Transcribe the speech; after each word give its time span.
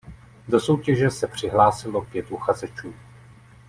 Do 0.47 0.59
soutěže 0.59 1.09
se 1.11 1.27
přihlásilo 1.27 2.01
pět 2.01 2.31
uchazečů. 2.31 2.93